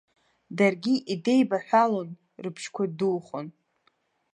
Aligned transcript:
Даргьы 0.57 0.93
идеибаҳәалон, 1.13 2.09
рыбжьқәа 2.43 2.83
духон. 2.97 3.47